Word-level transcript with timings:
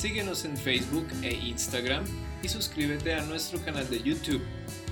Síguenos 0.00 0.46
en 0.46 0.56
Facebook 0.56 1.06
e 1.22 1.34
Instagram 1.34 2.06
y 2.42 2.48
suscríbete 2.48 3.12
a 3.12 3.22
nuestro 3.26 3.62
canal 3.62 3.86
de 3.90 4.02
YouTube 4.02 4.40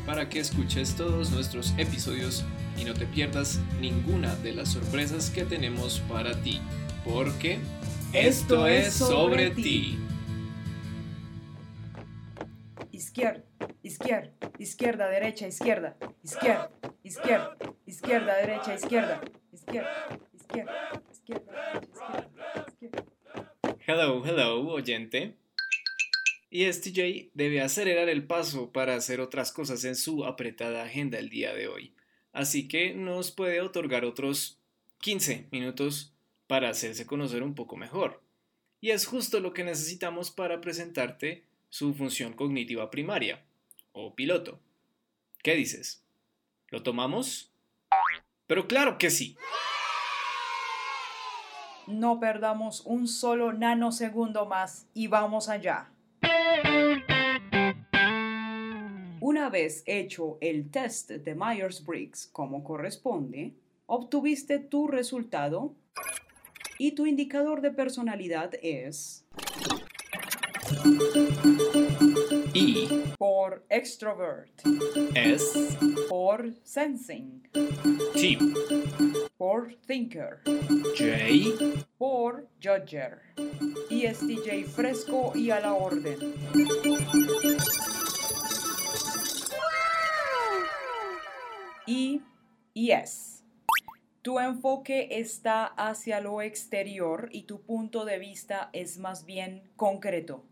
para 0.05 0.29
que 0.29 0.39
escuches 0.39 0.95
todos 0.97 1.31
nuestros 1.31 1.73
episodios 1.79 2.45
y 2.77 2.85
no 2.85 2.93
te 2.93 3.07
pierdas 3.07 3.59
ninguna 3.81 4.37
de 4.37 4.53
las 4.53 4.69
sorpresas 4.69 5.31
que 5.31 5.47
tenemos 5.47 6.01
para 6.01 6.35
ti, 6.43 6.61
porque 7.07 7.59
esto, 8.13 8.67
es 8.67 8.93
sobre, 8.93 9.51
ti. 9.53 9.99
Izquierda, 12.93 13.45
izquierda, 13.83 14.31
izquierda, 14.59 15.09
derecha, 15.09 15.47
izquierda, 15.47 15.97
izquierda, 16.23 16.71
izquierda, 17.03 17.57
izquierda, 17.87 18.37
derecha, 18.37 18.75
izquierda, 18.75 19.21
izquierda, 19.55 20.19
izquierda, 20.35 21.03
izquierda, 21.11 21.53
derecha, 21.73 21.89
izquierda, 21.95 22.69
izquierda. 22.69 23.19
Hello, 23.91 24.23
hello, 24.23 24.69
oyente. 24.69 25.35
Y 26.51 26.71
STJ 26.71 27.31
debe 27.33 27.63
acelerar 27.63 28.11
el 28.11 28.27
paso 28.27 28.71
para 28.71 28.95
hacer 28.95 29.19
otras 29.19 29.51
cosas 29.51 29.83
en 29.85 29.97
su 29.97 30.27
apretada 30.27 30.85
agenda 30.85 31.19
el 31.19 31.31
día 31.31 31.55
de 31.55 31.69
hoy. 31.69 31.95
Así 32.35 32.69
que 32.69 32.93
nos 32.93 33.31
puede 33.31 33.63
otorgar 33.63 34.05
otros 34.05 34.59
15 34.99 35.49
minutos 35.53 36.13
para 36.47 36.69
hacerse 36.69 37.07
conocer 37.07 37.43
un 37.43 37.55
poco 37.55 37.79
mejor. 37.79 38.23
Y 38.83 38.91
es 38.91 39.07
justo 39.07 39.41
lo 39.41 39.55
que 39.55 39.65
necesitamos 39.65 40.31
para 40.31 40.61
presentarte 40.61 41.47
su 41.71 41.95
función 41.95 42.35
cognitiva 42.35 42.91
primaria, 42.91 43.43
o 43.93 44.15
piloto. 44.15 44.61
¿Qué 45.43 45.55
dices? 45.55 46.05
¿Lo 46.69 46.83
tomamos? 46.83 47.53
Pero 48.47 48.69
claro 48.69 48.99
que 48.99 49.09
sí. 49.09 49.39
No 51.89 52.21
perdamos 52.21 52.83
un 52.85 53.09
solo 53.09 53.55
nanosegundo 53.55 54.45
más 54.45 54.87
y 54.93 55.07
vamos 55.07 55.49
allá. 55.49 55.89
Una 59.21 59.49
vez 59.49 59.85
hecho 59.87 60.37
el 60.43 60.71
test 60.71 61.11
de 61.11 61.35
Myers-Briggs 61.35 62.29
como 62.31 62.63
corresponde, 62.63 63.55
obtuviste 63.87 64.59
tu 64.59 64.87
resultado 64.87 65.73
y 66.79 66.93
tu 66.93 67.07
indicador 67.07 67.63
de 67.63 67.71
personalidad 67.71 68.51
es 68.63 69.27
I 72.53 73.15
por 73.17 73.65
extrovert, 73.71 74.61
S 75.15 75.78
por 76.29 76.53
sensing, 76.63 77.41
T 78.13 78.39
por 79.39 79.75
thinker, 79.87 80.43
J 80.95 81.87
por 81.97 82.47
judger, 82.63 83.23
ESTJ 83.91 84.67
fresco 84.67 85.33
y 85.35 85.51
a 85.51 85.61
la 85.61 85.73
orden. 85.73 86.19
Y 91.87 92.21
yes, 92.75 93.43
tu 94.21 94.39
enfoque 94.39 95.09
está 95.11 95.65
hacia 95.65 96.21
lo 96.21 96.43
exterior 96.43 97.31
y 97.33 97.45
tu 97.45 97.63
punto 97.63 98.05
de 98.05 98.19
vista 98.19 98.69
es 98.75 98.99
más 98.99 99.25
bien 99.25 99.63
concreto. 99.77 100.45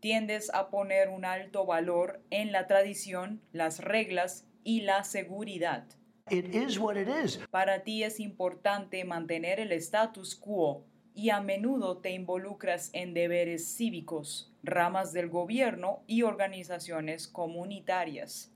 Tiendes 0.00 0.52
a 0.52 0.68
poner 0.68 1.08
un 1.08 1.24
alto 1.24 1.64
valor 1.64 2.20
en 2.28 2.52
la 2.52 2.66
tradición, 2.66 3.40
las 3.52 3.78
reglas 3.78 4.44
y 4.66 4.80
la 4.80 5.04
seguridad. 5.04 5.86
It 6.28 6.52
is 6.52 6.76
what 6.76 6.96
it 6.96 7.08
is. 7.08 7.38
Para 7.52 7.84
ti 7.84 8.02
es 8.02 8.18
importante 8.18 9.04
mantener 9.04 9.60
el 9.60 9.70
status 9.70 10.34
quo 10.34 10.84
y 11.14 11.30
a 11.30 11.40
menudo 11.40 11.98
te 11.98 12.10
involucras 12.10 12.90
en 12.92 13.14
deberes 13.14 13.76
cívicos, 13.76 14.52
ramas 14.64 15.12
del 15.12 15.28
gobierno 15.28 16.02
y 16.08 16.22
organizaciones 16.22 17.28
comunitarias. 17.28 18.52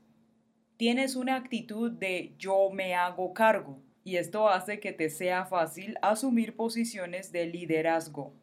Tienes 0.75 1.15
una 1.15 1.37
actitud 1.37 1.91
de 1.91 2.35
yo 2.37 2.69
me 2.71 2.93
hago 2.93 3.33
cargo 3.33 3.81
y 4.03 4.17
esto 4.17 4.49
hace 4.49 4.81
que 4.81 4.91
te 4.91 5.09
sea 5.09 5.45
fácil 5.45 5.95
asumir 6.01 6.57
posiciones 6.57 7.31
de 7.31 7.45
liderazgo. 7.45 8.33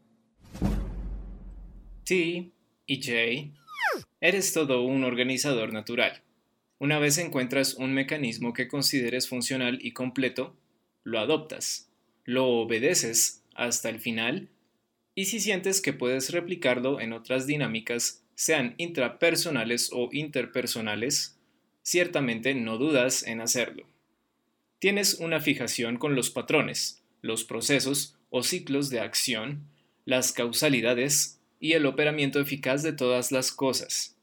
T 2.04 2.50
y 2.86 3.02
J. 3.02 3.54
Eres 4.20 4.54
todo 4.54 4.82
un 4.84 5.04
organizador 5.04 5.74
natural. 5.74 6.22
Una 6.78 6.98
vez 6.98 7.18
encuentras 7.18 7.74
un 7.74 7.92
mecanismo 7.92 8.52
que 8.52 8.68
consideres 8.68 9.28
funcional 9.28 9.78
y 9.82 9.92
completo, 9.92 10.56
lo 11.02 11.18
adoptas, 11.18 11.90
lo 12.24 12.46
obedeces 12.46 13.42
hasta 13.54 13.88
el 13.88 14.00
final 14.00 14.48
y 15.18 15.24
si 15.24 15.40
sientes 15.40 15.80
que 15.80 15.92
puedes 15.92 16.30
replicarlo 16.30 17.00
en 17.00 17.12
otras 17.12 17.48
dinámicas, 17.48 18.22
sean 18.36 18.76
intrapersonales 18.78 19.90
o 19.92 20.10
interpersonales, 20.12 21.36
ciertamente 21.82 22.54
no 22.54 22.78
dudas 22.78 23.24
en 23.24 23.40
hacerlo. 23.40 23.84
Tienes 24.78 25.14
una 25.14 25.40
fijación 25.40 25.96
con 25.96 26.14
los 26.14 26.30
patrones, 26.30 27.02
los 27.20 27.42
procesos 27.42 28.16
o 28.30 28.44
ciclos 28.44 28.90
de 28.90 29.00
acción, 29.00 29.66
las 30.04 30.30
causalidades 30.30 31.40
y 31.58 31.72
el 31.72 31.86
operamiento 31.86 32.38
eficaz 32.38 32.84
de 32.84 32.92
todas 32.92 33.32
las 33.32 33.50
cosas. 33.50 34.17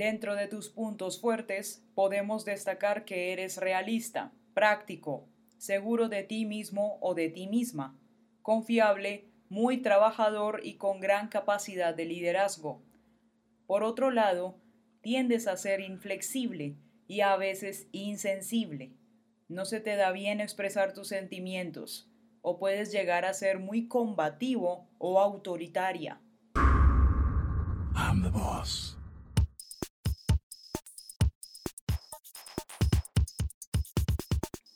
Dentro 0.00 0.34
de 0.34 0.48
tus 0.48 0.70
puntos 0.70 1.20
fuertes 1.20 1.84
podemos 1.94 2.46
destacar 2.46 3.04
que 3.04 3.34
eres 3.34 3.58
realista, 3.58 4.32
práctico, 4.54 5.28
seguro 5.58 6.08
de 6.08 6.22
ti 6.22 6.46
mismo 6.46 6.96
o 7.02 7.12
de 7.12 7.28
ti 7.28 7.46
misma, 7.46 8.00
confiable, 8.40 9.28
muy 9.50 9.82
trabajador 9.82 10.62
y 10.64 10.78
con 10.78 11.00
gran 11.00 11.28
capacidad 11.28 11.94
de 11.94 12.06
liderazgo. 12.06 12.82
Por 13.66 13.82
otro 13.82 14.10
lado, 14.10 14.58
tiendes 15.02 15.46
a 15.46 15.58
ser 15.58 15.82
inflexible 15.82 16.78
y 17.06 17.20
a 17.20 17.36
veces 17.36 17.86
insensible. 17.92 18.94
No 19.48 19.66
se 19.66 19.80
te 19.80 19.96
da 19.96 20.12
bien 20.12 20.40
expresar 20.40 20.94
tus 20.94 21.08
sentimientos 21.08 22.10
o 22.40 22.58
puedes 22.58 22.90
llegar 22.90 23.26
a 23.26 23.34
ser 23.34 23.58
muy 23.58 23.86
combativo 23.86 24.88
o 24.96 25.20
autoritaria. 25.20 26.22
I'm 27.94 28.22
the 28.22 28.30
boss. 28.30 28.96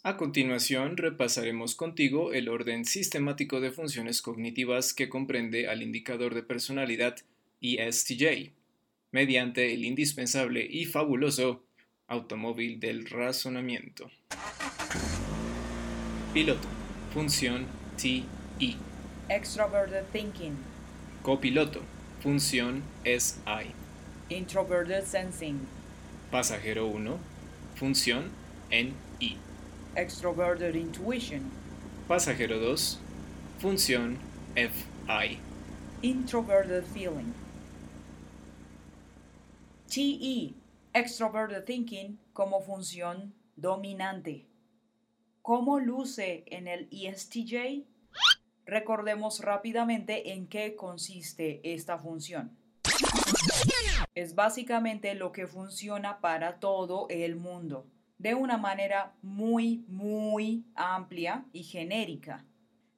A 0.07 0.19
continuación, 0.19 0.99
repasaremos 0.99 1.75
contigo 1.75 2.35
el 2.35 2.51
orden 2.51 2.85
sistemático 2.85 3.63
de 3.63 3.71
funciones 3.71 4.21
cognitivas 4.21 4.93
que 4.93 5.09
comprende 5.09 5.67
al 5.67 5.83
indicador 5.83 6.35
de 6.35 6.43
personalidad 6.43 7.17
ESTJ, 7.63 8.53
mediante 9.13 9.73
el 9.73 9.83
indispensable 9.83 10.69
y 10.71 10.85
fabuloso 10.85 11.65
automóvil 12.07 12.81
del 12.81 13.07
razonamiento. 13.07 14.11
Piloto, 16.35 16.69
función 17.15 17.65
TE. 17.97 18.77
Extroverted 19.31 20.05
thinking, 20.13 20.53
Copiloto, 21.23 21.81
función 22.21 22.83
SI. 23.05 23.73
introverted 24.29 25.05
sensing, 25.07 25.61
Pasajero 26.31 26.89
1, 26.89 27.19
función 27.77 28.29
NI. 28.71 29.54
Extroverted 29.97 30.75
intuition, 30.75 31.51
Pasajero 32.09 32.59
2, 32.59 32.99
función 33.61 34.19
FI. 34.55 35.39
introverted 36.03 36.85
feeling. 36.85 37.33
TE, 39.89 40.55
extroverted 40.93 41.65
thinking 41.65 42.19
como 42.33 42.61
función 42.61 43.33
dominante. 43.57 44.47
¿Cómo 45.43 45.79
luce 45.79 46.45
en 46.47 46.69
el 46.69 46.89
ESTJ? 46.91 47.85
Recordemos 48.67 49.41
rápidamente 49.41 50.33
en 50.33 50.47
qué 50.47 50.75
consiste 50.75 51.61
esta 51.63 51.99
función. 51.99 52.57
Es 54.15 54.35
básicamente 54.35 55.15
lo 55.15 55.33
que 55.33 55.47
funciona 55.47 56.21
para 56.21 56.61
todo 56.61 57.07
el 57.11 57.37
mundo, 57.37 57.87
de 58.25 58.35
una 58.35 58.57
manera 58.57 59.13
muy, 59.21 59.85
muy 59.87 60.65
amplia 60.75 61.45
y 61.53 61.63
genérica. 61.63 62.43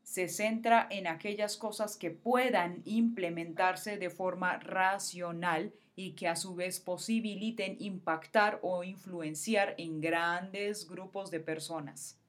se 0.05 0.29
centra 0.29 0.87
en 0.89 1.09
aquellas 1.09 1.57
cosas 1.57 1.97
que 1.97 2.13
puedan 2.13 2.81
implementarse 2.85 3.99
de 3.99 4.09
forma 4.09 4.59
racional 4.59 5.73
y 5.97 6.13
que 6.13 6.29
a 6.29 6.37
su 6.37 6.55
vez 6.55 6.79
posibiliten 6.79 7.77
impactar 7.81 8.61
o 8.63 8.85
influenciar 8.85 9.75
en 9.79 10.01
grandes 10.01 10.89
grupos 10.89 11.33
de 11.33 11.41
personas. 11.41 12.21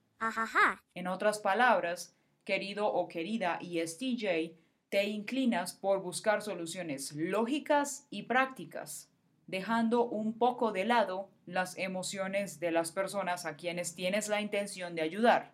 En 0.95 1.05
otras 1.05 1.37
palabras, 1.37 2.15
querido 2.43 2.91
o 2.91 3.07
querida 3.07 3.59
ESTJ, 3.61 4.57
te 4.89 5.03
inclinas 5.03 5.71
por 5.73 6.01
buscar 6.01 6.41
soluciones 6.41 7.11
lógicas 7.11 8.07
y 8.09 8.23
prácticas, 8.23 9.11
dejando 9.47 10.05
un 10.05 10.37
poco 10.37 10.71
de 10.71 10.85
lado 10.85 11.29
las 11.45 11.77
emociones 11.77 12.59
de 12.59 12.71
las 12.71 12.91
personas 12.91 13.45
a 13.45 13.55
quienes 13.55 13.95
tienes 13.95 14.27
la 14.27 14.41
intención 14.41 14.93
de 14.93 15.01
ayudar, 15.01 15.53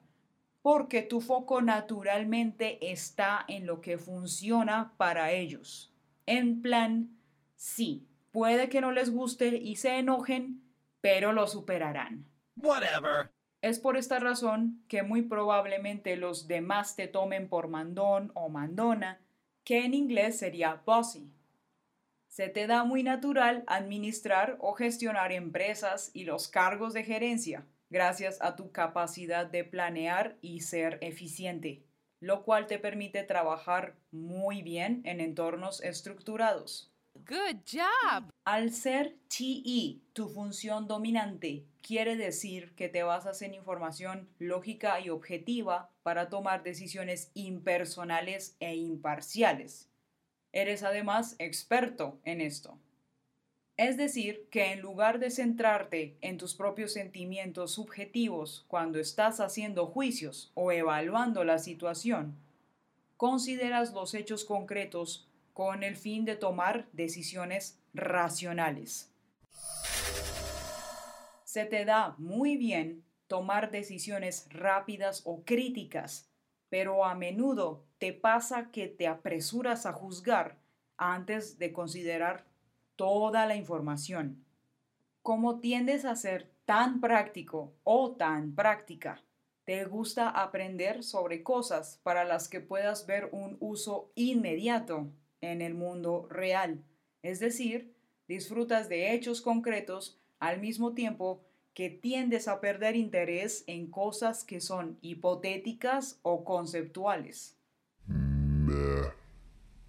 porque 0.62 1.02
tu 1.04 1.22
foco 1.22 1.62
naturalmente 1.62 2.92
está 2.92 3.46
en 3.48 3.66
lo 3.66 3.82
que 3.82 3.98
funciona 3.98 4.94
para 4.98 5.32
ellos. 5.32 5.94
En 6.26 6.62
plan, 6.62 7.18
sí, 7.56 8.08
puede 8.32 8.70
que 8.70 8.82
no 8.82 8.92
les 8.92 9.12
guste 9.12 9.48
y 9.58 9.76
se 9.76 9.98
enojen, 10.00 10.64
pero 11.02 11.32
lo 11.32 11.48
superarán. 11.48 12.26
Whatever. 12.56 13.32
Es 13.62 13.80
por 13.80 13.96
esta 13.96 14.20
razón 14.20 14.84
que 14.88 15.04
muy 15.04 15.22
probablemente 15.22 16.18
los 16.18 16.48
demás 16.48 16.96
te 16.96 17.08
tomen 17.08 17.48
por 17.48 17.68
mandón 17.68 18.32
o 18.34 18.50
mandona, 18.50 19.22
que 19.64 19.86
en 19.86 19.94
inglés 19.94 20.40
sería 20.40 20.82
bossy. 20.86 21.32
Se 22.34 22.50
te 22.50 22.66
da 22.66 22.84
muy 22.84 23.04
natural 23.04 23.64
administrar 23.68 24.58
o 24.60 24.74
gestionar 24.74 25.32
empresas 25.32 26.10
y 26.16 26.24
los 26.24 26.48
cargos 26.48 26.96
de 26.96 27.04
gerencia, 27.04 27.68
gracias 27.92 28.42
a 28.42 28.56
tu 28.56 28.72
capacidad 28.72 29.46
de 29.46 29.64
planear 29.64 30.36
y 30.42 30.62
ser 30.62 30.98
eficiente, 31.02 31.84
lo 32.20 32.44
cual 32.44 32.66
te 32.66 32.80
permite 32.80 33.22
trabajar 33.22 33.98
muy 34.10 34.64
bien 34.64 35.04
en 35.06 35.22
entornos 35.22 35.84
estructurados. 35.84 36.92
Good 37.14 37.60
job. 37.72 38.32
Al 38.46 38.72
ser 38.72 39.16
TE, 39.28 40.00
tu 40.14 40.28
función 40.28 40.88
dominante, 40.88 41.68
quiere 41.84 42.16
decir 42.16 42.74
que 42.74 42.90
te 42.90 43.04
basas 43.04 43.44
en 43.44 43.54
información 43.54 44.28
lógica 44.40 45.00
y 45.00 45.12
objetiva 45.12 45.92
para 46.02 46.30
tomar 46.30 46.64
decisiones 46.64 47.30
impersonales 47.36 48.58
e 48.60 48.76
imparciales. 48.76 49.93
Eres 50.54 50.84
además 50.84 51.36
experto 51.40 52.20
en 52.24 52.40
esto. 52.40 52.78
Es 53.76 53.98
decir, 53.98 54.48
que 54.52 54.72
en 54.72 54.82
lugar 54.82 55.18
de 55.18 55.32
centrarte 55.32 56.16
en 56.22 56.38
tus 56.38 56.54
propios 56.54 56.94
sentimientos 56.94 57.72
subjetivos 57.72 58.64
cuando 58.68 59.00
estás 59.00 59.40
haciendo 59.40 59.88
juicios 59.88 60.52
o 60.54 60.72
evaluando 60.72 61.44
la 61.44 61.58
situación, 61.58 62.38
consideras 63.18 63.94
los 63.94 64.14
hechos 64.14 64.46
concretos 64.46 65.28
con 65.54 65.84
el 65.84 65.96
fin 65.96 66.24
de 66.24 66.36
tomar 66.36 66.88
decisiones 66.94 67.80
racionales. 67.96 69.12
Se 71.46 71.66
te 71.66 71.84
da 71.84 72.14
muy 72.20 72.58
bien 72.58 73.04
tomar 73.28 73.72
decisiones 73.72 74.48
rápidas 74.52 75.24
o 75.26 75.44
críticas, 75.44 76.30
pero 76.74 77.06
a 77.06 77.14
menudo 77.14 77.86
te 78.00 78.14
pasa 78.14 78.72
que 78.72 78.88
te 78.88 79.06
apresuras 79.06 79.86
a 79.86 79.94
juzgar 79.94 80.58
antes 80.98 81.60
de 81.60 81.72
considerar 81.72 82.48
toda 82.96 83.46
la 83.46 83.56
información. 83.56 84.44
Como 85.22 85.60
tiendes 85.60 86.04
a 86.04 86.16
ser 86.16 86.52
tan 86.66 87.00
práctico 87.00 87.76
o 87.84 88.16
tan 88.16 88.56
práctica, 88.56 89.22
te 89.66 89.86
gusta 89.86 90.30
aprender 90.30 91.04
sobre 91.04 91.44
cosas 91.44 92.00
para 92.02 92.24
las 92.24 92.50
que 92.50 92.60
puedas 92.60 93.06
ver 93.06 93.30
un 93.32 93.56
uso 93.60 94.12
inmediato 94.16 95.12
en 95.42 95.62
el 95.62 95.76
mundo 95.76 96.26
real. 96.32 96.84
Es 97.22 97.40
decir, 97.40 97.94
disfrutas 98.28 98.90
de 98.90 99.14
hechos 99.14 99.42
concretos 99.42 100.20
al 100.40 100.60
mismo 100.60 100.96
tiempo 100.96 101.46
que 101.74 101.90
tiendes 101.90 102.48
a 102.48 102.62
perder 102.62 102.96
interés 102.96 103.64
en 103.68 103.88
cosas 103.88 104.44
que 104.44 104.62
son 104.62 104.98
hipotéticas 105.02 106.20
o 106.22 106.44
conceptuales. 106.44 107.58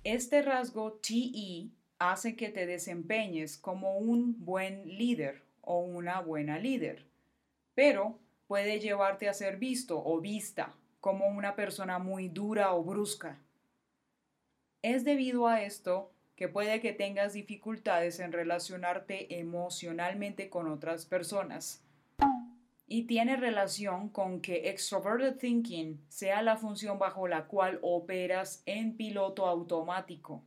Este 0.03 0.43
rasgo 0.43 0.93
TE 0.95 1.69
hace 1.99 2.37
que 2.37 2.49
te 2.49 2.67
desempeñes 2.67 3.57
como 3.57 3.99
un 3.99 4.45
buen 4.45 4.87
líder 4.99 5.43
o 5.61 5.81
una 5.81 6.21
buena 6.21 6.59
líder, 6.59 7.07
pero 7.75 8.19
puede 8.47 8.81
llevarte 8.81 9.29
a 9.29 9.35
ser 9.35 9.57
visto 9.57 10.03
o 10.05 10.21
vista 10.21 10.75
como 11.01 11.27
una 11.27 11.55
persona 11.55 11.99
muy 11.99 12.29
dura 12.29 12.75
o 12.75 12.83
brusca. 12.83 13.39
Es 14.83 15.05
debido 15.05 15.47
a 15.49 15.63
esto 15.63 16.14
que 16.37 16.49
puede 16.49 16.81
que 16.81 16.93
tengas 16.93 17.33
dificultades 17.33 18.19
en 18.21 18.33
relacionarte 18.33 19.39
emocionalmente 19.39 20.51
con 20.51 20.69
otras 20.69 21.07
personas. 21.07 21.83
Y 22.87 23.05
tiene 23.05 23.37
relación 23.37 24.09
con 24.09 24.41
que 24.41 24.69
extroverted 24.69 25.37
thinking 25.37 26.05
sea 26.09 26.43
la 26.43 26.57
función 26.57 26.99
bajo 26.99 27.29
la 27.29 27.47
cual 27.47 27.79
operas 27.83 28.63
en 28.67 28.97
piloto 28.97 29.47
automático, 29.47 30.45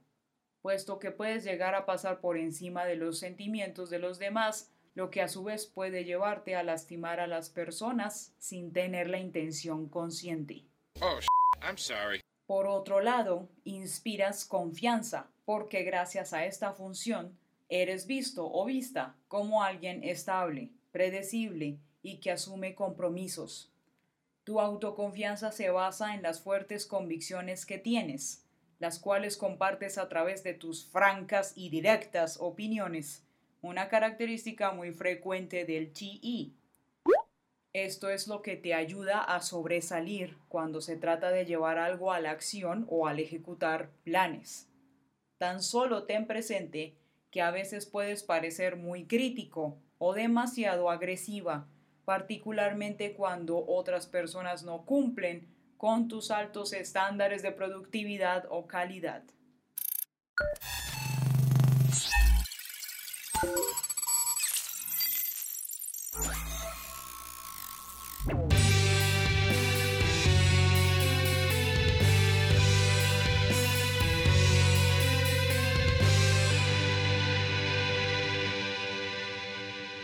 puesto 0.62 1.00
que 1.00 1.12
puedes 1.12 1.44
llegar 1.44 1.74
a 1.74 1.86
pasar 1.86 2.20
por 2.20 2.38
encima 2.38 2.86
de 2.86 2.96
los 2.96 3.18
sentimientos 3.20 3.90
de 3.90 4.00
los 4.00 4.20
demás, 4.20 4.72
lo 4.94 5.10
que 5.10 5.22
a 5.22 5.28
su 5.28 5.44
vez 5.44 5.66
puede 5.66 6.06
llevarte 6.06 6.56
a 6.56 6.64
lastimar 6.64 7.20
a 7.20 7.28
las 7.28 7.50
personas 7.50 8.34
sin 8.38 8.72
tener 8.72 9.10
la 9.10 9.20
intención 9.20 9.90
consciente. 9.90 10.64
Oh, 11.02 11.20
I'm 11.62 11.78
sorry. 11.78 12.27
Por 12.48 12.66
otro 12.66 13.02
lado, 13.02 13.50
inspiras 13.66 14.46
confianza, 14.46 15.28
porque 15.46 15.84
gracias 15.84 16.34
a 16.34 16.46
esta 16.46 16.72
función 16.72 17.38
eres 17.70 18.08
visto 18.08 18.50
o 18.50 18.66
vista 18.66 19.16
como 19.28 19.64
alguien 19.64 20.02
estable, 20.04 20.72
predecible 20.92 21.78
y 22.02 22.18
que 22.18 22.32
asume 22.32 22.74
compromisos. 22.74 23.72
Tu 24.46 24.62
autoconfianza 24.62 25.52
se 25.52 25.70
basa 25.70 26.16
en 26.16 26.22
las 26.22 26.40
fuertes 26.40 26.86
convicciones 26.86 27.66
que 27.66 27.78
tienes, 27.80 28.46
las 28.80 28.98
cuales 28.98 29.36
compartes 29.36 29.98
a 29.98 30.08
través 30.08 30.42
de 30.44 30.54
tus 30.54 30.86
francas 30.86 31.52
y 31.56 31.68
directas 31.68 32.38
opiniones, 32.40 33.26
una 33.62 33.90
característica 33.90 34.72
muy 34.72 34.94
frecuente 34.94 35.66
del 35.66 35.92
TE. 35.92 36.52
Esto 37.74 38.10
es 38.10 38.28
lo 38.28 38.42
que 38.42 38.56
te 38.56 38.74
ayuda 38.74 39.22
a 39.22 39.42
sobresalir 39.42 40.38
cuando 40.48 40.82
se 40.82 40.96
trata 40.96 41.30
de 41.30 41.46
llevar 41.46 41.78
algo 41.78 42.12
a 42.12 42.20
la 42.20 42.32
acción 42.32 42.88
o 42.90 43.08
al 43.08 43.20
ejecutar 43.20 43.90
planes. 44.04 44.68
Tan 45.38 45.62
solo 45.62 46.06
ten 46.06 46.26
presente 46.26 46.96
que 47.30 47.42
a 47.42 47.52
veces 47.52 47.86
puedes 47.86 48.24
parecer 48.24 48.78
muy 48.78 49.06
crítico 49.06 49.78
o 50.00 50.14
demasiado 50.14 50.90
agresiva, 50.90 51.68
particularmente 52.06 53.14
cuando 53.14 53.64
otras 53.68 54.08
personas 54.08 54.64
no 54.64 54.86
cumplen 54.86 55.48
con 55.78 56.08
tus 56.08 56.32
altos 56.32 56.74
estándares 56.74 57.44
de 57.44 57.52
productividad 57.52 58.46
o 58.50 58.66
calidad. 58.66 59.24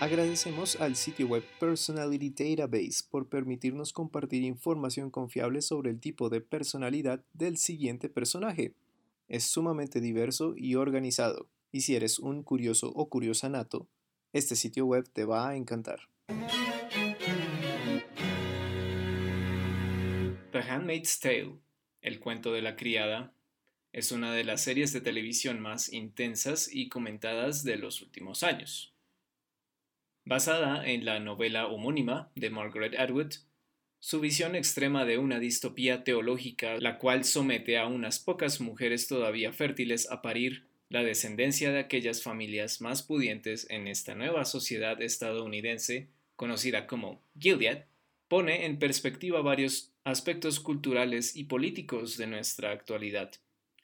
Agradecemos 0.03 0.75
al 0.81 0.97
sitio 0.97 1.27
web 1.27 1.45
Personality 1.61 2.29
Database 2.29 3.05
por 3.09 3.29
permitirnos 3.29 3.93
compartir 3.93 4.43
información 4.43 5.09
confiable 5.09 5.61
sobre 5.61 5.91
el 5.91 6.01
tipo 6.01 6.27
de 6.27 6.41
personalidad 6.41 7.23
del 7.31 7.55
siguiente 7.55 8.09
personaje. 8.09 8.73
Es 9.29 9.45
sumamente 9.45 10.01
diverso 10.01 10.55
y 10.57 10.75
organizado, 10.75 11.47
y 11.71 11.79
si 11.83 11.95
eres 11.95 12.19
un 12.19 12.43
curioso 12.43 12.91
o 12.93 13.07
curiosa 13.07 13.47
nato, 13.47 13.87
este 14.33 14.57
sitio 14.57 14.85
web 14.85 15.07
te 15.07 15.23
va 15.23 15.47
a 15.47 15.55
encantar. 15.55 16.09
The 20.51 20.59
Handmaid's 20.67 21.17
Tale, 21.21 21.59
el 22.01 22.19
cuento 22.19 22.51
de 22.51 22.61
la 22.61 22.75
criada, 22.75 23.33
es 23.93 24.11
una 24.11 24.33
de 24.33 24.43
las 24.43 24.59
series 24.59 24.91
de 24.91 24.99
televisión 24.99 25.61
más 25.61 25.93
intensas 25.93 26.69
y 26.69 26.89
comentadas 26.89 27.63
de 27.63 27.77
los 27.77 28.01
últimos 28.01 28.43
años. 28.43 28.92
Basada 30.25 30.87
en 30.87 31.03
la 31.03 31.19
novela 31.19 31.67
homónima 31.67 32.31
de 32.35 32.49
Margaret 32.49 32.97
Atwood, 32.97 33.33
su 33.99 34.21
visión 34.21 34.55
extrema 34.55 35.03
de 35.03 35.17
una 35.17 35.37
distopía 35.37 36.05
teológica 36.05 36.77
la 36.77 36.97
cual 36.97 37.25
somete 37.25 37.77
a 37.77 37.87
unas 37.87 38.19
pocas 38.19 38.61
mujeres 38.61 39.07
todavía 39.07 39.51
fértiles 39.51 40.09
a 40.09 40.21
parir 40.21 40.65
la 40.87 41.03
descendencia 41.03 41.73
de 41.73 41.79
aquellas 41.79 42.23
familias 42.23 42.79
más 42.79 43.03
pudientes 43.03 43.67
en 43.69 43.87
esta 43.89 44.15
nueva 44.15 44.45
sociedad 44.45 45.01
estadounidense 45.01 46.07
conocida 46.37 46.87
como 46.87 47.21
Gilead, 47.37 47.83
pone 48.29 48.65
en 48.65 48.79
perspectiva 48.79 49.41
varios 49.41 49.91
aspectos 50.05 50.61
culturales 50.61 51.35
y 51.35 51.45
políticos 51.45 52.15
de 52.15 52.27
nuestra 52.27 52.71
actualidad, 52.71 53.31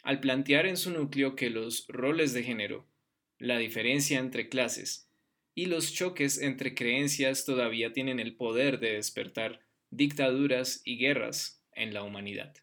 al 0.03 0.21
plantear 0.21 0.67
en 0.67 0.77
su 0.77 0.91
núcleo 0.91 1.35
que 1.35 1.49
los 1.49 1.85
roles 1.89 2.31
de 2.33 2.43
género, 2.43 2.85
la 3.39 3.57
diferencia 3.57 4.19
entre 4.19 4.47
clases 4.47 5.08
y 5.55 5.65
los 5.65 5.93
choques 5.93 6.37
entre 6.39 6.75
creencias 6.75 7.45
todavía 7.45 7.91
tienen 7.93 8.19
el 8.19 8.35
poder 8.35 8.79
de 8.79 8.93
despertar 8.93 9.59
dictaduras 9.89 10.81
y 10.85 10.97
guerras 10.97 11.63
en 11.73 11.93
la 11.93 12.03
humanidad. 12.03 12.55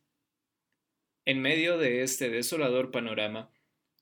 En 1.24 1.40
medio 1.40 1.76
de 1.78 2.02
este 2.02 2.30
desolador 2.30 2.90
panorama, 2.90 3.50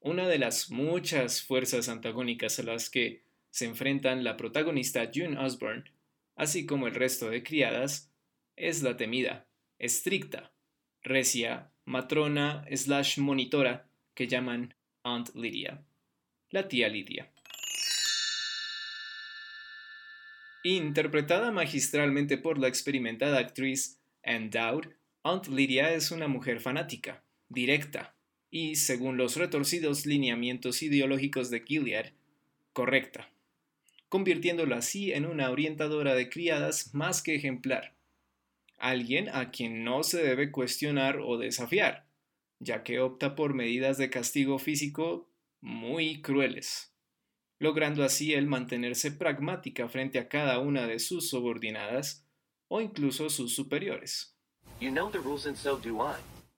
una 0.01 0.29
de 0.29 0.39
las 0.39 0.71
muchas 0.71 1.43
fuerzas 1.43 1.89
antagónicas 1.89 2.59
a 2.59 2.63
las 2.63 2.91
que 2.91 3.23
se 3.51 3.65
enfrentan 3.65 4.25
la 4.25 4.37
protagonista 4.37 5.11
June 5.13 5.39
Osborne, 5.39 5.85
así 6.37 6.67
como 6.67 6.87
el 6.87 6.95
resto 6.95 7.31
de 7.31 7.43
criadas, 7.43 8.13
es 8.57 8.83
la 8.83 8.97
temida, 8.97 9.47
estricta, 9.79 10.53
recia, 11.03 11.73
matrona 11.85 12.67
slash 12.71 13.19
monitora 13.19 13.89
que 14.15 14.27
llaman 14.27 14.75
Aunt 15.03 15.35
Lydia, 15.35 15.83
la 16.51 16.69
tía 16.69 16.89
Lydia. 16.89 17.34
Interpretada 20.67 21.53
magistralmente 21.53 22.39
por 22.39 22.57
la 22.57 22.69
experimentada 22.69 23.39
actriz 23.39 24.01
Anne 24.25 24.49
Dowd, 24.49 24.87
Aunt 25.23 25.49
Lydia 25.49 25.93
es 25.93 26.11
una 26.11 26.27
mujer 26.27 26.59
fanática, 26.59 27.23
directa 27.51 28.17
y, 28.51 28.77
según 28.77 29.19
los 29.19 29.37
retorcidos 29.37 30.07
lineamientos 30.07 30.83
ideológicos 30.83 31.51
de 31.51 31.61
Gilead, 31.61 32.13
correcta, 32.73 33.31
convirtiéndola 34.09 34.79
así 34.79 35.13
en 35.13 35.27
una 35.27 35.51
orientadora 35.51 36.15
de 36.15 36.31
criadas 36.31 36.95
más 36.95 37.21
que 37.21 37.35
ejemplar, 37.35 37.95
alguien 38.79 39.29
a 39.29 39.51
quien 39.51 39.85
no 39.85 40.03
se 40.03 40.23
debe 40.23 40.51
cuestionar 40.51 41.19
o 41.23 41.37
desafiar, 41.37 42.07
ya 42.59 42.83
que 42.85 43.01
opta 43.01 43.35
por 43.35 43.53
medidas 43.53 43.99
de 43.99 44.09
castigo 44.09 44.59
físico 44.59 45.29
muy 45.61 46.23
crueles 46.23 46.94
logrando 47.59 48.05
así 48.05 48.35
el 48.35 48.47
mantenerse 48.47 49.11
pragmática 49.13 49.89
frente 49.89 50.19
a 50.19 50.29
cada 50.29 50.59
una 50.59 50.87
de 50.87 50.99
sus 50.99 51.29
subordinadas 51.29 52.27
o 52.69 52.81
incluso 52.81 53.31
sus 53.31 53.55
superiores. 53.55 54.35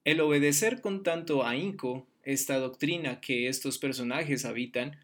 El 0.04 0.20
obedecer 0.20 0.80
con 0.80 1.02
tanto 1.02 1.44
ahínco 1.44 2.06
esta 2.22 2.58
doctrina 2.58 3.20
que 3.20 3.48
estos 3.48 3.78
personajes 3.78 4.44
habitan 4.44 4.98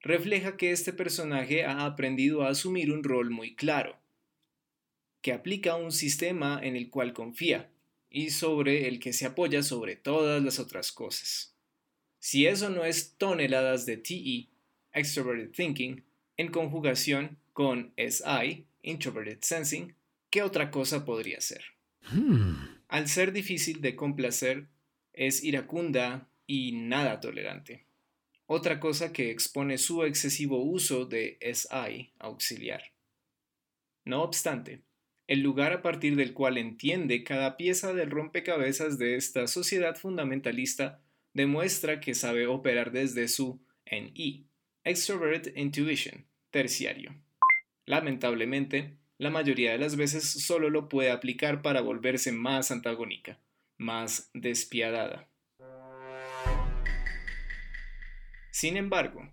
refleja 0.00 0.56
que 0.56 0.70
este 0.70 0.92
personaje 0.92 1.64
ha 1.64 1.84
aprendido 1.84 2.42
a 2.42 2.50
asumir 2.50 2.92
un 2.92 3.02
rol 3.02 3.30
muy 3.30 3.54
claro, 3.54 3.98
que 5.20 5.32
aplica 5.32 5.74
un 5.74 5.92
sistema 5.92 6.60
en 6.62 6.76
el 6.76 6.90
cual 6.90 7.12
confía 7.12 7.70
y 8.10 8.30
sobre 8.30 8.88
el 8.88 9.00
que 9.00 9.12
se 9.12 9.26
apoya 9.26 9.62
sobre 9.62 9.96
todas 9.96 10.42
las 10.42 10.58
otras 10.58 10.92
cosas. 10.92 11.54
Si 12.18 12.46
eso 12.46 12.70
no 12.70 12.84
es 12.84 13.16
toneladas 13.16 13.86
de 13.86 13.96
TE, 13.96 14.48
Extroverted 14.92 15.50
Thinking, 15.50 16.04
en 16.36 16.48
conjugación 16.50 17.38
con 17.52 17.92
SI, 17.96 18.66
Introverted 18.82 19.38
Sensing, 19.42 19.94
¿qué 20.30 20.42
otra 20.42 20.70
cosa 20.70 21.04
podría 21.04 21.40
ser? 21.40 21.64
Hmm. 22.10 22.54
Al 22.88 23.08
ser 23.08 23.32
difícil 23.32 23.80
de 23.80 23.96
complacer, 23.96 24.68
es 25.12 25.42
iracunda 25.44 26.28
y 26.46 26.72
nada 26.72 27.20
tolerante. 27.20 27.84
Otra 28.46 28.80
cosa 28.80 29.12
que 29.12 29.30
expone 29.30 29.76
su 29.76 30.04
excesivo 30.04 30.62
uso 30.62 31.04
de 31.04 31.38
SI 31.40 32.12
auxiliar. 32.18 32.82
No 34.04 34.22
obstante, 34.22 34.80
el 35.26 35.40
lugar 35.40 35.74
a 35.74 35.82
partir 35.82 36.16
del 36.16 36.32
cual 36.32 36.56
entiende 36.56 37.24
cada 37.24 37.58
pieza 37.58 37.92
del 37.92 38.10
rompecabezas 38.10 38.96
de 38.98 39.16
esta 39.16 39.46
sociedad 39.46 39.96
fundamentalista 39.96 41.02
demuestra 41.34 42.00
que 42.00 42.14
sabe 42.14 42.46
operar 42.46 42.90
desde 42.90 43.28
su 43.28 43.60
NI, 43.84 44.47
Extrovert 44.88 45.54
Intuition, 45.54 46.24
terciario. 46.50 47.14
Lamentablemente, 47.84 48.96
la 49.18 49.28
mayoría 49.28 49.72
de 49.72 49.78
las 49.78 49.96
veces 49.96 50.24
solo 50.24 50.70
lo 50.70 50.88
puede 50.88 51.10
aplicar 51.10 51.60
para 51.60 51.82
volverse 51.82 52.32
más 52.32 52.70
antagónica, 52.70 53.38
más 53.76 54.30
despiadada. 54.32 55.28
Sin 58.50 58.78
embargo, 58.78 59.30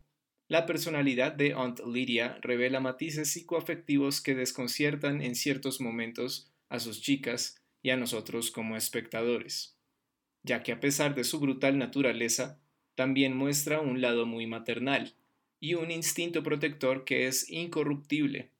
la 0.49 0.65
personalidad 0.65 1.31
de 1.31 1.53
Aunt 1.53 1.79
Lydia 1.85 2.37
revela 2.41 2.81
matices 2.81 3.31
psicoafectivos 3.31 4.19
que 4.19 4.35
desconciertan 4.35 5.21
en 5.21 5.35
ciertos 5.35 5.79
momentos 5.79 6.51
a 6.67 6.79
sus 6.79 7.01
chicas 7.01 7.63
y 7.81 7.91
a 7.91 7.95
nosotros 7.95 8.51
como 8.51 8.75
espectadores, 8.75 9.79
ya 10.43 10.63
que 10.63 10.73
a 10.73 10.81
pesar 10.81 11.15
de 11.15 11.23
su 11.23 11.39
brutal 11.39 11.77
naturaleza, 11.77 12.59
también 12.95 13.37
muestra 13.37 13.79
un 13.79 14.01
lado 14.01 14.25
muy 14.25 14.47
maternal, 14.47 15.15
y 15.59 15.73
un 15.73 15.91
instinto 15.91 16.43
protector 16.43 17.05
que 17.05 17.27
es 17.27 17.49
incorruptible, 17.49 18.51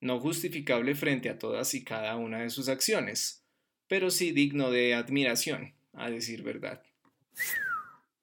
no 0.00 0.20
justificable 0.20 0.94
frente 0.94 1.28
a 1.28 1.38
todas 1.38 1.74
y 1.74 1.84
cada 1.84 2.16
una 2.16 2.40
de 2.40 2.50
sus 2.50 2.68
acciones, 2.68 3.44
pero 3.88 4.10
sí 4.10 4.32
digno 4.32 4.70
de 4.70 4.94
admiración, 4.94 5.74
a 5.92 6.10
decir 6.10 6.42
verdad. 6.42 6.82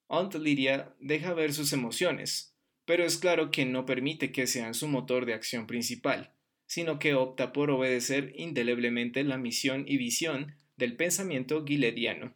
Aunt 0.08 0.36
Lydia 0.36 0.94
deja 1.00 1.34
ver 1.34 1.54
sus 1.54 1.74
emociones, 1.74 2.56
pero 2.86 3.04
es 3.04 3.18
claro 3.18 3.52
que 3.52 3.66
no 3.66 3.86
permite 3.86 4.32
que 4.32 4.48
sean 4.48 4.74
su 4.74 4.88
motor 4.88 5.26
de 5.26 5.34
acción 5.34 5.68
principal, 5.68 6.32
sino 6.68 7.00
que 7.00 7.16
opta 7.16 7.52
por 7.54 7.72
obedecer 7.72 8.34
indeleblemente 8.36 9.24
la 9.24 9.38
misión 9.38 9.86
y 9.88 9.98
visión 9.98 10.56
del 10.78 10.96
pensamiento 10.96 11.64
guilediano. 11.64 12.34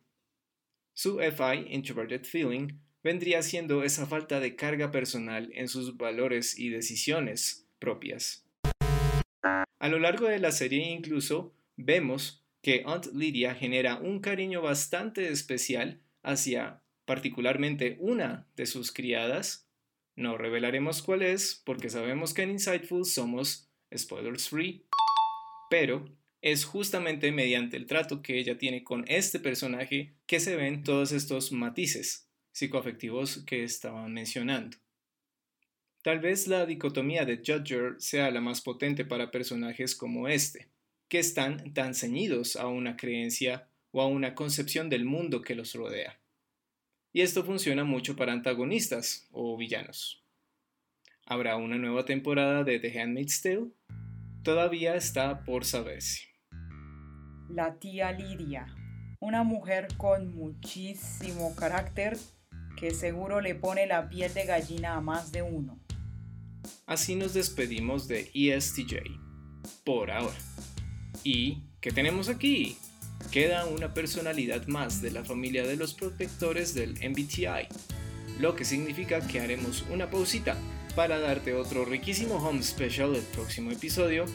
Su 0.94 1.20
FI, 1.20 1.68
Introverted 1.74 2.26
Feeling, 2.26 2.80
vendría 3.04 3.42
siendo 3.42 3.84
esa 3.84 4.06
falta 4.06 4.40
de 4.40 4.56
carga 4.56 4.92
personal 4.92 5.52
en 5.54 5.68
sus 5.68 5.98
valores 5.98 6.58
y 6.58 6.70
decisiones 6.70 7.68
propias. 7.80 8.46
A 9.44 9.88
lo 9.88 10.00
largo 10.00 10.28
de 10.28 10.40
la 10.40 10.52
serie 10.52 10.92
incluso 10.92 11.54
vemos 11.78 12.44
que 12.62 12.84
Aunt 12.86 13.08
Lydia 13.14 13.56
genera 13.56 13.96
un 13.96 14.20
cariño 14.20 14.62
bastante 14.62 15.30
especial 15.30 16.02
hacia 16.24 16.82
particularmente 17.06 17.96
una 18.00 18.48
de 18.58 18.66
sus 18.66 18.92
criadas. 18.92 19.70
No 20.18 20.38
revelaremos 20.38 21.02
cuál 21.02 21.22
es 21.22 21.62
porque 21.66 21.90
sabemos 21.90 22.34
que 22.34 22.42
en 22.42 22.52
Insightful 22.52 23.06
somos 23.06 23.70
spoilers 23.96 24.50
free, 24.50 24.86
pero 25.70 26.06
es 26.42 26.66
justamente 26.66 27.32
mediante 27.32 27.78
el 27.78 27.86
trato 27.86 28.22
que 28.22 28.38
ella 28.38 28.58
tiene 28.58 28.84
con 28.84 29.06
este 29.08 29.40
personaje 29.40 30.14
que 30.26 30.42
se 30.42 30.58
ven 30.58 30.84
todos 30.84 31.14
estos 31.14 31.54
matices 31.54 32.29
psicoafectivos 32.52 33.44
que 33.46 33.64
estaban 33.64 34.14
mencionando. 34.14 34.78
Tal 36.02 36.20
vez 36.20 36.48
la 36.48 36.66
dicotomía 36.66 37.26
de 37.26 37.38
Judger 37.38 37.96
sea 38.00 38.32
la 38.32 38.40
más 38.40 38.62
potente 38.62 39.04
para 39.04 39.32
personajes 39.32 39.96
como 39.96 40.28
este, 40.28 40.70
que 41.10 41.20
están 41.20 41.74
tan 41.74 41.94
ceñidos 41.94 42.56
a 42.56 42.68
una 42.68 42.96
creencia 42.96 43.68
o 43.92 44.02
a 44.02 44.08
una 44.08 44.34
concepción 44.34 44.90
del 44.90 45.04
mundo 45.04 45.42
que 45.42 45.56
los 45.56 45.74
rodea. 45.74 46.20
Y 47.12 47.22
esto 47.22 47.44
funciona 47.44 47.84
mucho 47.84 48.16
para 48.16 48.34
antagonistas 48.34 49.28
o 49.32 49.58
villanos. 49.58 50.24
¿Habrá 51.26 51.58
una 51.58 51.78
nueva 51.78 52.06
temporada 52.06 52.64
de 52.64 52.80
The 52.80 53.02
Handmaid's 53.02 53.42
Tale? 53.42 53.72
Todavía 54.44 54.96
está 54.96 55.44
por 55.44 55.66
saberse. 55.66 56.30
La 57.50 57.78
tía 57.78 58.12
Lidia, 58.12 58.68
una 59.20 59.44
mujer 59.44 59.88
con 59.98 60.34
muchísimo 60.34 61.56
carácter 61.56 62.18
que 62.80 62.92
seguro 62.92 63.42
le 63.42 63.56
pone 63.56 63.86
la 63.86 64.10
piel 64.10 64.34
de 64.34 64.46
gallina 64.46 64.96
a 64.96 65.02
más 65.02 65.32
de 65.34 65.42
uno. 65.42 65.78
Así 66.86 67.16
nos 67.16 67.34
despedimos 67.34 68.08
de 68.08 68.32
ESTJ, 68.34 68.96
por 69.84 70.12
ahora. 70.12 70.38
¿Y 71.24 71.64
qué 71.82 71.92
tenemos 71.92 72.30
aquí? 72.30 72.78
Queda 73.32 73.66
una 73.66 73.94
personalidad 73.94 74.66
más 74.68 75.02
de 75.02 75.12
la 75.12 75.26
familia 75.26 75.68
de 75.68 75.76
los 75.76 75.94
protectores 75.94 76.74
del 76.74 76.94
MBTI, 76.94 77.68
lo 78.40 78.56
que 78.56 78.64
significa 78.64 79.20
que 79.28 79.42
haremos 79.42 79.86
una 79.92 80.10
pausita 80.10 80.56
para 80.96 81.20
darte 81.20 81.54
otro 81.54 81.84
riquísimo 81.84 82.36
home 82.36 82.64
special 82.64 83.12
del 83.14 83.24
próximo 83.24 83.72
episodio 83.72 84.26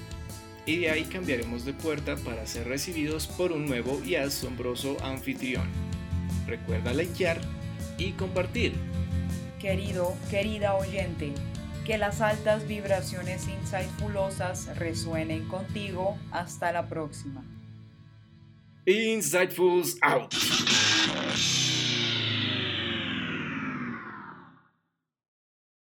y 0.66 0.76
de 0.76 0.90
ahí 0.90 1.04
cambiaremos 1.04 1.64
de 1.64 1.72
puerta 1.72 2.16
para 2.16 2.46
ser 2.46 2.68
recibidos 2.68 3.26
por 3.26 3.52
un 3.52 3.66
nuevo 3.66 4.02
y 4.04 4.16
asombroso 4.16 4.96
anfitrión. 5.02 5.68
Recuerda 6.46 6.92
likear 6.92 7.40
y 7.98 8.12
compartir. 8.12 8.74
Querido, 9.60 10.14
querida 10.30 10.74
oyente, 10.74 11.32
que 11.86 11.98
las 11.98 12.20
altas 12.20 12.66
vibraciones 12.66 13.48
insightfulosas 13.48 14.76
resuenen 14.76 15.46
contigo. 15.48 16.18
Hasta 16.30 16.72
la 16.72 16.88
próxima. 16.88 17.42
Insightfuls 18.86 19.96
out. 20.02 20.34